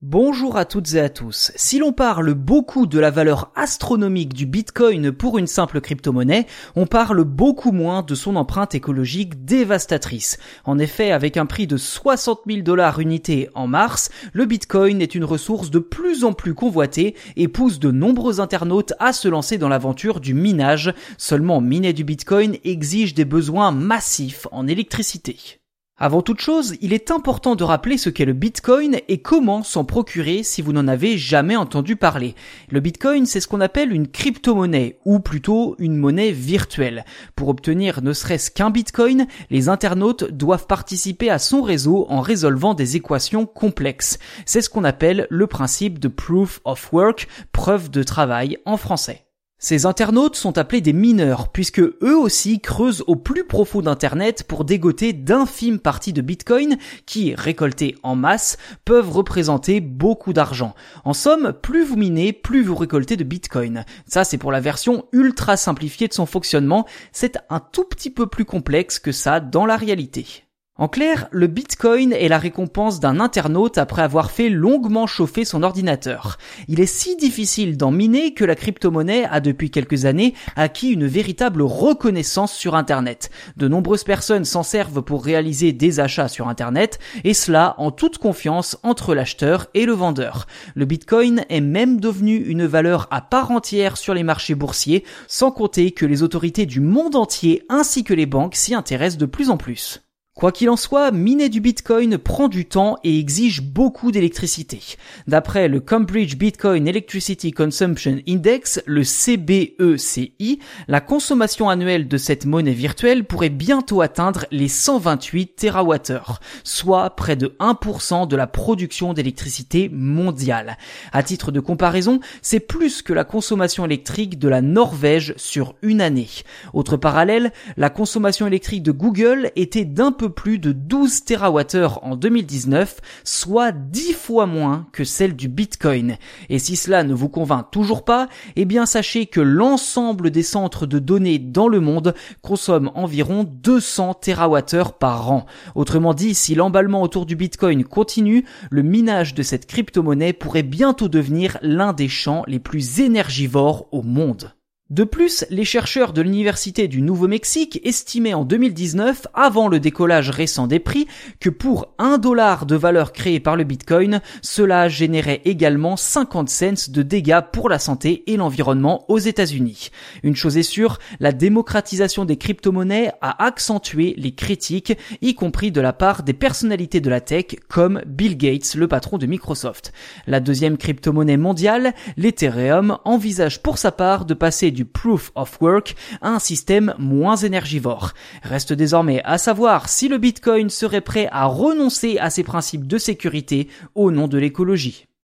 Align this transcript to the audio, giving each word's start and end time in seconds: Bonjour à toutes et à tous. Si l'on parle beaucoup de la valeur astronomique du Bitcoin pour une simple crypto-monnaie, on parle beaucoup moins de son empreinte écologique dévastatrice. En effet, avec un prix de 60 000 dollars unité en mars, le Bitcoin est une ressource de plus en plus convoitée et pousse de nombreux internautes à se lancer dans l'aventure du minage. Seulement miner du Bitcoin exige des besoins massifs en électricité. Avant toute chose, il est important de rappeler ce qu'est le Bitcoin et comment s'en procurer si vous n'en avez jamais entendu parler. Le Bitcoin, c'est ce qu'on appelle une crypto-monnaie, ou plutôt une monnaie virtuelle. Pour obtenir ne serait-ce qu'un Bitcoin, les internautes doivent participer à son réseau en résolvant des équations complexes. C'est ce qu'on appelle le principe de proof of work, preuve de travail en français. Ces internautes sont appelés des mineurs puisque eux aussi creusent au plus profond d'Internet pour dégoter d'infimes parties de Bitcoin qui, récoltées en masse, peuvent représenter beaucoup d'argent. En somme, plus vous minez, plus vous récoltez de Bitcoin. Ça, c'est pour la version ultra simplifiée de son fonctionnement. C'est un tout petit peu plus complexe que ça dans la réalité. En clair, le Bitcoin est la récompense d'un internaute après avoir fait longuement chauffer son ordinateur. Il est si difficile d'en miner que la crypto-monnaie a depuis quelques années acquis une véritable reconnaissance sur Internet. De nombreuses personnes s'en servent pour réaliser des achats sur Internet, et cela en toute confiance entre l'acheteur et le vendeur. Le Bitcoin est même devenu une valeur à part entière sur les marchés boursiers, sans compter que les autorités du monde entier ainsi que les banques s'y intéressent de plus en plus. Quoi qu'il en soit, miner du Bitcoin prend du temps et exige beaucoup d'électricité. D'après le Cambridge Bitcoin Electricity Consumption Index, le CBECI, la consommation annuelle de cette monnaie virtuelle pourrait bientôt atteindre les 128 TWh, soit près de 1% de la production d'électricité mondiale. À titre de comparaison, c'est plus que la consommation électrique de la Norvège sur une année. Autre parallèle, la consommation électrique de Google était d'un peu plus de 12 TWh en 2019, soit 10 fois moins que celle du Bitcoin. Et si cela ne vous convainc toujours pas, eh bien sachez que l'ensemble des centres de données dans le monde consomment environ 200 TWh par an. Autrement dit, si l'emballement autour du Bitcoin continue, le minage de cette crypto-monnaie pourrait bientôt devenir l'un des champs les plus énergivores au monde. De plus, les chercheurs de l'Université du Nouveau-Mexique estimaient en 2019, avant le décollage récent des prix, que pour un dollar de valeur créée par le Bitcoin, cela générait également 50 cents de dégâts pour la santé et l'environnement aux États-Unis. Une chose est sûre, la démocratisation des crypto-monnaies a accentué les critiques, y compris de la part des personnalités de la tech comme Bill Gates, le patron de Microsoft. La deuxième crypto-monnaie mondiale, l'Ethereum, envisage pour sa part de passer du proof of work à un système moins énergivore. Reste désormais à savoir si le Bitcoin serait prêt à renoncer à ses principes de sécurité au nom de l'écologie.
Bonjour 0.00 0.56
à 0.56 0.64
toutes 0.64 0.94
et 0.94 1.00
à 1.00 1.08
tous. 1.08 1.50
Si 1.56 1.80
l'on 1.80 1.92
parle 1.92 2.32
beaucoup 2.32 2.86
de 2.86 3.00
la 3.00 3.10
valeur 3.10 3.50
astronomique 3.56 4.32
du 4.32 4.46
Bitcoin 4.46 5.10
pour 5.10 5.38
une 5.38 5.48
simple 5.48 5.80
crypto-monnaie, 5.80 6.46
on 6.76 6.86
parle 6.86 7.24
beaucoup 7.24 7.72
moins 7.72 8.02
de 8.02 8.14
son 8.14 8.36
empreinte 8.36 8.76
écologique 8.76 9.44
dévastatrice. 9.44 10.38
En 10.64 10.78
effet, 10.78 11.10
avec 11.10 11.36
un 11.36 11.46
prix 11.46 11.66
de 11.66 11.76
60 11.76 12.42
000 12.46 12.62
dollars 12.62 13.00
unité 13.00 13.50
en 13.56 13.66
mars, 13.66 14.08
le 14.32 14.46
Bitcoin 14.46 15.02
est 15.02 15.16
une 15.16 15.24
ressource 15.24 15.68
de 15.68 15.80
plus 15.80 16.22
en 16.22 16.32
plus 16.32 16.54
convoitée 16.54 17.16
et 17.34 17.48
pousse 17.48 17.80
de 17.80 17.90
nombreux 17.90 18.40
internautes 18.40 18.92
à 19.00 19.12
se 19.12 19.26
lancer 19.26 19.58
dans 19.58 19.68
l'aventure 19.68 20.20
du 20.20 20.32
minage. 20.32 20.94
Seulement 21.16 21.60
miner 21.60 21.92
du 21.92 22.04
Bitcoin 22.04 22.56
exige 22.62 23.14
des 23.14 23.24
besoins 23.24 23.72
massifs 23.72 24.46
en 24.52 24.68
électricité. 24.68 25.58
Avant 26.00 26.22
toute 26.22 26.40
chose, 26.40 26.76
il 26.80 26.92
est 26.92 27.10
important 27.10 27.56
de 27.56 27.64
rappeler 27.64 27.98
ce 27.98 28.08
qu'est 28.08 28.24
le 28.24 28.32
Bitcoin 28.32 28.98
et 29.08 29.20
comment 29.20 29.64
s'en 29.64 29.84
procurer 29.84 30.44
si 30.44 30.62
vous 30.62 30.72
n'en 30.72 30.86
avez 30.86 31.18
jamais 31.18 31.56
entendu 31.56 31.96
parler. 31.96 32.36
Le 32.70 32.78
Bitcoin, 32.78 33.26
c'est 33.26 33.40
ce 33.40 33.48
qu'on 33.48 33.60
appelle 33.60 33.92
une 33.92 34.06
crypto-monnaie, 34.06 35.00
ou 35.04 35.18
plutôt 35.18 35.74
une 35.80 35.96
monnaie 35.96 36.30
virtuelle. 36.30 37.04
Pour 37.34 37.48
obtenir 37.48 38.00
ne 38.00 38.12
serait-ce 38.12 38.52
qu'un 38.52 38.70
Bitcoin, 38.70 39.26
les 39.50 39.68
internautes 39.68 40.30
doivent 40.30 40.68
participer 40.68 41.30
à 41.30 41.40
son 41.40 41.62
réseau 41.62 42.06
en 42.08 42.20
résolvant 42.20 42.74
des 42.74 42.94
équations 42.94 43.44
complexes. 43.44 44.20
C'est 44.46 44.62
ce 44.62 44.70
qu'on 44.70 44.84
appelle 44.84 45.26
le 45.30 45.48
principe 45.48 45.98
de 45.98 46.06
proof 46.06 46.60
of 46.64 46.92
work, 46.92 47.26
preuve 47.50 47.90
de 47.90 48.04
travail 48.04 48.58
en 48.66 48.76
français. 48.76 49.27
Ces 49.60 49.86
internautes 49.86 50.36
sont 50.36 50.56
appelés 50.56 50.80
des 50.80 50.92
mineurs 50.92 51.50
puisque 51.50 51.80
eux 51.80 52.16
aussi 52.16 52.60
creusent 52.60 53.02
au 53.08 53.16
plus 53.16 53.44
profond 53.44 53.82
d'Internet 53.82 54.44
pour 54.44 54.64
dégoter 54.64 55.12
d'infimes 55.12 55.80
parties 55.80 56.12
de 56.12 56.22
Bitcoin 56.22 56.78
qui, 57.06 57.34
récoltées 57.34 57.96
en 58.04 58.14
masse, 58.14 58.56
peuvent 58.84 59.10
représenter 59.10 59.80
beaucoup 59.80 60.32
d'argent. 60.32 60.76
En 61.04 61.12
somme, 61.12 61.52
plus 61.52 61.84
vous 61.84 61.96
minez, 61.96 62.32
plus 62.32 62.62
vous 62.62 62.76
récoltez 62.76 63.16
de 63.16 63.24
Bitcoin. 63.24 63.84
Ça, 64.06 64.22
c'est 64.22 64.38
pour 64.38 64.52
la 64.52 64.60
version 64.60 65.06
ultra 65.10 65.56
simplifiée 65.56 66.06
de 66.06 66.14
son 66.14 66.26
fonctionnement. 66.26 66.86
C'est 67.10 67.38
un 67.50 67.58
tout 67.58 67.84
petit 67.84 68.10
peu 68.10 68.28
plus 68.28 68.44
complexe 68.44 69.00
que 69.00 69.10
ça 69.10 69.40
dans 69.40 69.66
la 69.66 69.76
réalité. 69.76 70.47
En 70.80 70.86
clair, 70.86 71.26
le 71.32 71.48
Bitcoin 71.48 72.12
est 72.12 72.28
la 72.28 72.38
récompense 72.38 73.00
d'un 73.00 73.18
internaute 73.18 73.78
après 73.78 74.02
avoir 74.02 74.30
fait 74.30 74.48
longuement 74.48 75.08
chauffer 75.08 75.44
son 75.44 75.64
ordinateur. 75.64 76.38
Il 76.68 76.78
est 76.78 76.86
si 76.86 77.16
difficile 77.16 77.76
d'en 77.76 77.90
miner 77.90 78.32
que 78.32 78.44
la 78.44 78.54
crypto-monnaie 78.54 79.24
a 79.24 79.40
depuis 79.40 79.72
quelques 79.72 80.04
années 80.04 80.34
acquis 80.54 80.90
une 80.90 81.08
véritable 81.08 81.62
reconnaissance 81.62 82.52
sur 82.52 82.76
Internet. 82.76 83.30
De 83.56 83.66
nombreuses 83.66 84.04
personnes 84.04 84.44
s'en 84.44 84.62
servent 84.62 85.02
pour 85.02 85.24
réaliser 85.24 85.72
des 85.72 85.98
achats 85.98 86.28
sur 86.28 86.46
Internet, 86.46 87.00
et 87.24 87.34
cela 87.34 87.74
en 87.78 87.90
toute 87.90 88.18
confiance 88.18 88.78
entre 88.84 89.16
l'acheteur 89.16 89.66
et 89.74 89.84
le 89.84 89.94
vendeur. 89.94 90.46
Le 90.76 90.84
Bitcoin 90.84 91.44
est 91.48 91.60
même 91.60 91.98
devenu 91.98 92.36
une 92.36 92.66
valeur 92.66 93.08
à 93.10 93.20
part 93.20 93.50
entière 93.50 93.96
sur 93.96 94.14
les 94.14 94.22
marchés 94.22 94.54
boursiers, 94.54 95.04
sans 95.26 95.50
compter 95.50 95.90
que 95.90 96.06
les 96.06 96.22
autorités 96.22 96.66
du 96.66 96.78
monde 96.78 97.16
entier 97.16 97.64
ainsi 97.68 98.04
que 98.04 98.14
les 98.14 98.26
banques 98.26 98.54
s'y 98.54 98.76
intéressent 98.76 99.18
de 99.18 99.26
plus 99.26 99.50
en 99.50 99.56
plus. 99.56 100.04
Quoi 100.38 100.52
qu'il 100.52 100.70
en 100.70 100.76
soit, 100.76 101.10
miner 101.10 101.48
du 101.48 101.60
Bitcoin 101.60 102.16
prend 102.16 102.46
du 102.46 102.64
temps 102.64 102.96
et 103.02 103.18
exige 103.18 103.60
beaucoup 103.60 104.12
d'électricité. 104.12 104.78
D'après 105.26 105.66
le 105.66 105.80
Cambridge 105.80 106.36
Bitcoin 106.36 106.86
Electricity 106.86 107.50
Consumption 107.50 108.20
Index, 108.28 108.80
le 108.86 109.02
CBECI, 109.02 110.60
la 110.86 111.00
consommation 111.00 111.68
annuelle 111.68 112.06
de 112.06 112.16
cette 112.16 112.46
monnaie 112.46 112.70
virtuelle 112.70 113.24
pourrait 113.24 113.48
bientôt 113.48 114.00
atteindre 114.00 114.46
les 114.52 114.68
128 114.68 115.56
TWh, 115.56 116.38
soit 116.62 117.10
près 117.16 117.34
de 117.34 117.56
1% 117.58 118.28
de 118.28 118.36
la 118.36 118.46
production 118.46 119.14
d'électricité 119.14 119.90
mondiale. 119.92 120.78
À 121.10 121.24
titre 121.24 121.50
de 121.50 121.58
comparaison, 121.58 122.20
c'est 122.42 122.60
plus 122.60 123.02
que 123.02 123.12
la 123.12 123.24
consommation 123.24 123.84
électrique 123.84 124.38
de 124.38 124.46
la 124.46 124.62
Norvège 124.62 125.34
sur 125.36 125.74
une 125.82 126.00
année. 126.00 126.28
Autre 126.74 126.96
parallèle, 126.96 127.52
la 127.76 127.90
consommation 127.90 128.46
électrique 128.46 128.84
de 128.84 128.92
Google 128.92 129.50
était 129.56 129.84
d'un 129.84 130.12
peu 130.12 130.27
plus 130.28 130.58
de 130.58 130.72
12 130.72 131.24
TWh 131.24 131.98
en 132.02 132.16
2019, 132.16 133.00
soit 133.24 133.72
10 133.72 134.12
fois 134.12 134.46
moins 134.46 134.86
que 134.92 135.04
celle 135.04 135.36
du 135.36 135.48
Bitcoin. 135.48 136.16
Et 136.48 136.58
si 136.58 136.76
cela 136.76 137.04
ne 137.04 137.14
vous 137.14 137.28
convainc 137.28 137.70
toujours 137.70 138.04
pas, 138.04 138.28
eh 138.56 138.64
bien 138.64 138.86
sachez 138.86 139.26
que 139.26 139.40
l'ensemble 139.40 140.30
des 140.30 140.42
centres 140.42 140.86
de 140.86 140.98
données 140.98 141.38
dans 141.38 141.68
le 141.68 141.80
monde 141.80 142.14
consomment 142.42 142.90
environ 142.94 143.44
200 143.44 144.14
TWh 144.14 144.92
par 144.98 145.30
an. 145.30 145.46
Autrement 145.74 146.14
dit, 146.14 146.34
si 146.34 146.54
l'emballement 146.54 147.02
autour 147.02 147.26
du 147.26 147.36
Bitcoin 147.36 147.84
continue, 147.84 148.44
le 148.70 148.82
minage 148.82 149.34
de 149.34 149.42
cette 149.42 149.66
crypto-monnaie 149.66 150.32
pourrait 150.32 150.62
bientôt 150.62 151.08
devenir 151.08 151.58
l'un 151.62 151.92
des 151.92 152.08
champs 152.08 152.44
les 152.46 152.58
plus 152.58 153.00
énergivores 153.00 153.88
au 153.92 154.02
monde. 154.02 154.52
De 154.90 155.04
plus, 155.04 155.44
les 155.50 155.66
chercheurs 155.66 156.14
de 156.14 156.22
l'Université 156.22 156.88
du 156.88 157.02
Nouveau-Mexique 157.02 157.78
estimaient 157.84 158.32
en 158.32 158.46
2019, 158.46 159.26
avant 159.34 159.68
le 159.68 159.80
décollage 159.80 160.30
récent 160.30 160.66
des 160.66 160.78
prix, 160.78 161.06
que 161.40 161.50
pour 161.50 161.92
un 161.98 162.16
dollar 162.16 162.64
de 162.64 162.74
valeur 162.74 163.12
créée 163.12 163.38
par 163.38 163.54
le 163.54 163.64
Bitcoin, 163.64 164.22
cela 164.40 164.88
générait 164.88 165.42
également 165.44 165.98
50 165.98 166.48
cents 166.48 166.88
de 166.88 167.02
dégâts 167.02 167.42
pour 167.52 167.68
la 167.68 167.78
santé 167.78 168.24
et 168.28 168.38
l'environnement 168.38 169.04
aux 169.08 169.18
États-Unis. 169.18 169.90
Une 170.22 170.34
chose 170.34 170.56
est 170.56 170.62
sûre, 170.62 170.98
la 171.20 171.32
démocratisation 171.32 172.24
des 172.24 172.38
crypto-monnaies 172.38 173.12
a 173.20 173.44
accentué 173.44 174.14
les 174.16 174.32
critiques, 174.32 174.96
y 175.20 175.34
compris 175.34 175.70
de 175.70 175.82
la 175.82 175.92
part 175.92 176.22
des 176.22 176.32
personnalités 176.32 177.02
de 177.02 177.10
la 177.10 177.20
tech 177.20 177.56
comme 177.68 178.00
Bill 178.06 178.38
Gates, 178.38 178.74
le 178.74 178.88
patron 178.88 179.18
de 179.18 179.26
Microsoft. 179.26 179.92
La 180.26 180.40
deuxième 180.40 180.78
crypto-monnaie 180.78 181.36
mondiale, 181.36 181.92
l'Ethereum, 182.16 182.96
envisage 183.04 183.60
pour 183.60 183.76
sa 183.76 183.92
part 183.92 184.24
de 184.24 184.32
passer 184.32 184.77
du 184.78 184.84
proof 184.84 185.32
of 185.34 185.60
work 185.60 185.96
à 186.22 186.28
un 186.28 186.38
système 186.38 186.94
moins 187.00 187.34
énergivore. 187.34 188.12
Reste 188.44 188.72
désormais 188.72 189.20
à 189.24 189.36
savoir 189.36 189.88
si 189.88 190.06
le 190.06 190.18
Bitcoin 190.18 190.70
serait 190.70 191.00
prêt 191.00 191.28
à 191.32 191.46
renoncer 191.46 192.18
à 192.18 192.30
ses 192.30 192.44
principes 192.44 192.86
de 192.86 192.96
sécurité 192.96 193.66
au 193.96 194.12
nom 194.12 194.28
de 194.28 194.38
l'écologie. 194.38 195.07